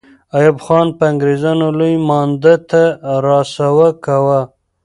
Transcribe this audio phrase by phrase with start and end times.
[0.37, 2.83] ایوب خان به انګریزان لوی مانده ته
[3.25, 4.39] را سوه کاوه.